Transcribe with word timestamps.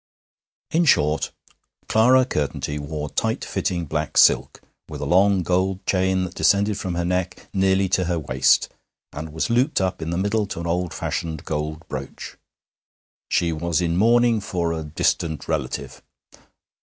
In 0.71 0.85
short.... 0.85 1.31
Clara 1.87 2.25
Curtenty 2.25 2.79
wore 2.79 3.07
tight 3.11 3.45
fitting 3.45 3.85
black 3.85 4.17
silk, 4.17 4.59
with 4.89 4.99
a 4.99 5.05
long 5.05 5.43
gold 5.43 5.85
chain 5.85 6.23
that 6.23 6.33
descended 6.33 6.79
from 6.79 6.95
her 6.95 7.05
neck 7.05 7.47
nearly 7.53 7.87
to 7.89 8.05
her 8.05 8.17
waist, 8.17 8.67
and 9.13 9.31
was 9.31 9.51
looped 9.51 9.79
up 9.79 10.01
in 10.01 10.09
the 10.09 10.17
middle 10.17 10.47
to 10.47 10.59
an 10.59 10.65
old 10.65 10.91
fashioned 10.91 11.45
gold 11.45 11.87
brooch. 11.87 12.35
She 13.29 13.51
was 13.51 13.79
in 13.79 13.95
mourning 13.95 14.39
for 14.41 14.73
a 14.73 14.83
distant 14.83 15.47
relative. 15.47 16.01